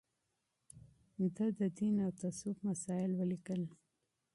[1.35, 3.61] ده د دين او تصوف مسايل وليکل